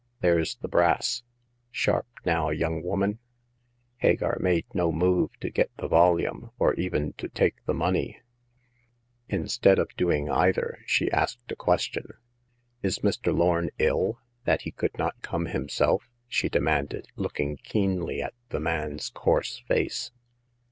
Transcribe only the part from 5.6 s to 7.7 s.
the volume, or even to take